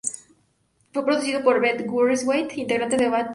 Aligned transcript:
Fue 0.91 1.05
producido 1.05 1.43
por 1.43 1.59
Brett 1.59 1.85
Gurewitz, 1.85 2.57
integrante 2.57 2.97
de 2.97 3.07
Bad 3.07 3.19
Religion. 3.19 3.29